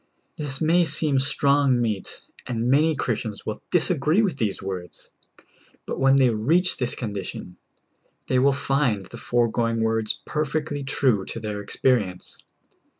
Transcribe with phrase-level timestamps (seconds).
[0.35, 5.11] This ma}^ seem strong meat, and many Chris tians will disagree with these words,
[5.85, 7.57] but when they reach this condition,
[8.27, 12.41] they will find the foregoing words perfectly true to their experience.